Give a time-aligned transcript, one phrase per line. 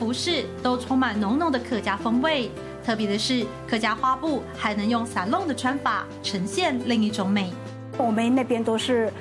[0.00, 2.50] 服饰都充满浓浓的客家风味。
[2.82, 7.52] 特别的是，客家花布还能用撒弄的穿法呈现另一种美。
[7.98, 9.12] 我们那边都是，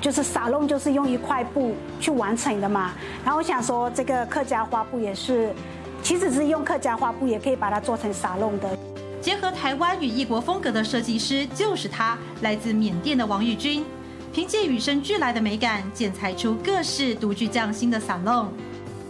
[0.00, 2.92] 就是撒弄，就是用一块布去完成的嘛。
[3.24, 5.52] 然后我想说，这个客家花布也是，
[6.00, 8.78] 其实是用客家花布也可以把它做成撒弄的。
[9.20, 13.84] 结合台湾与异国风格的设计师就是他，来自缅甸的王玉君，
[14.32, 18.52] 凭借与生俱来的美感，剪裁出各式独具匠心的撒弄。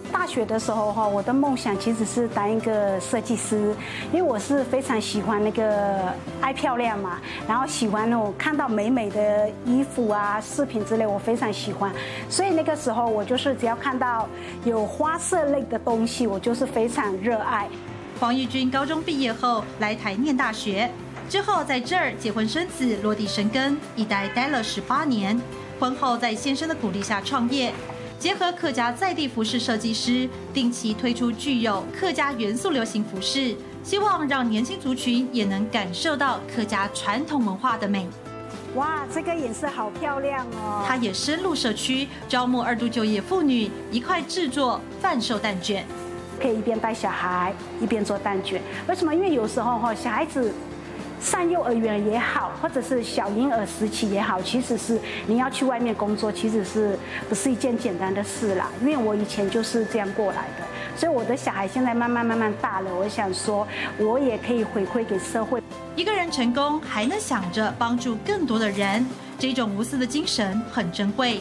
[0.09, 3.75] 大学的时候哈，我的梦想其实是当一个设计师，
[4.13, 11.93] 因为我是非常喜欢那个爱漂亮嘛，然后喜欢那种看到美美的衣服啊、饰品之类，我非常喜欢。
[12.29, 14.29] 所以那个时候我就是只要看到
[14.65, 17.69] 有花色类的东西，我就是非常热爱。
[18.19, 20.91] 黄玉君高中毕业后来台念大学，
[21.29, 25.41] 之后在这儿结婚生子，落地生根，一待待了十八年。
[25.79, 27.73] 婚后在先生的鼓励下创业。
[28.19, 38.09] 结合客家在地服饰设计师，定期推出具有客家元素流行服饰，希望让年轻族群也能感受到客家传统文化的美。
[38.75, 40.85] 哇，这个颜色好漂亮哦！
[40.85, 45.87] 他也深入社区，招募二度就业妇女，一块制作贩售蛋卷，
[46.43, 48.61] 可以一边带小孩一边做蛋卷。
[48.89, 49.15] 为什么？
[49.15, 50.53] 因为有时候哈，小孩子。
[51.21, 58.69] 上幼儿园也好，或者是小婴儿时期也好，其实是你要去外面工作，其实是不是一件简单的事啦？
[58.81, 60.65] 因为我以前就是这样过来的，
[60.97, 63.67] 所以我的小孩现在慢慢慢慢大了，我想说，
[63.99, 65.61] 我也可以回馈给社会。
[65.97, 69.05] 一个人成功，还能想着帮助更多的人，
[69.39, 71.41] 这种无私的精神很珍贵。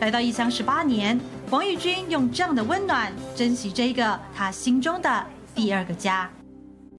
[0.00, 6.30] 来到异乡十八年，王玉君用这样的温暖，珍惜这个他心中的第二个家。